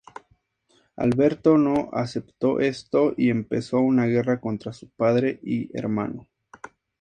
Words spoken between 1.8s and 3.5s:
aceptó esto y